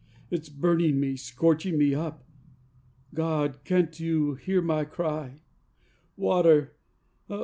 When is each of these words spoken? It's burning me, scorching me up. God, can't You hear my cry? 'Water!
It's 0.31 0.49
burning 0.49 0.99
me, 0.99 1.15
scorching 1.15 1.77
me 1.77 1.93
up. 1.93 2.23
God, 3.13 3.63
can't 3.63 3.99
You 3.99 4.33
hear 4.33 4.59
my 4.59 4.83
cry? 4.83 5.43
'Water! 6.17 6.75